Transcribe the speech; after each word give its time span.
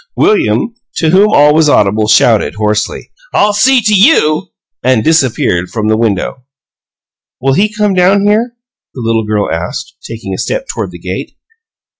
William, 0.17 0.73
to 0.95 1.11
whom 1.11 1.29
all 1.31 1.53
was 1.53 1.69
audible, 1.69 2.07
shouted, 2.07 2.55
hoarsely, 2.55 3.11
"I'll 3.35 3.53
see 3.53 3.81
to 3.81 3.93
YOU!" 3.93 4.47
and 4.81 5.03
disappeared 5.03 5.69
from 5.69 5.89
the 5.89 5.95
window. 5.95 6.41
"Will 7.39 7.53
he 7.53 7.71
come 7.71 7.93
down 7.93 8.25
here?" 8.25 8.55
the 8.95 9.03
little 9.05 9.25
girl 9.27 9.51
asked, 9.51 9.93
taking 10.03 10.33
a 10.33 10.39
step 10.39 10.67
toward 10.67 10.89
the 10.89 10.97
gate. 10.97 11.37